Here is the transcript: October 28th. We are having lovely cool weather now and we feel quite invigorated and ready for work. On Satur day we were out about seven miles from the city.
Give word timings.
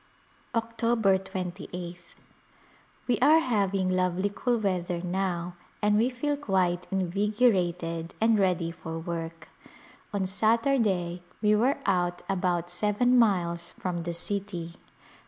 October 0.55 1.19
28th. 1.19 2.15
We 3.07 3.19
are 3.19 3.37
having 3.37 3.87
lovely 3.91 4.31
cool 4.33 4.57
weather 4.57 4.99
now 4.99 5.53
and 5.79 5.95
we 5.95 6.09
feel 6.09 6.35
quite 6.37 6.87
invigorated 6.89 8.15
and 8.19 8.39
ready 8.39 8.71
for 8.71 8.97
work. 8.97 9.49
On 10.11 10.21
Satur 10.25 10.79
day 10.81 11.21
we 11.39 11.55
were 11.55 11.77
out 11.85 12.23
about 12.27 12.71
seven 12.71 13.15
miles 13.19 13.73
from 13.73 13.97
the 13.99 14.13
city. 14.15 14.73